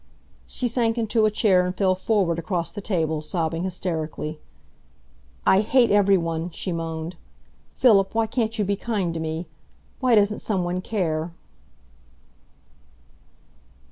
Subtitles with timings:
[0.47, 4.39] She sank into a chair and fell forward across the table, sobbing hysterically.
[5.45, 7.17] "I hate every one!" she moaned.
[7.75, 9.45] "Philip, why can't you be kind to me!
[9.99, 11.33] Why doesn't some one care!"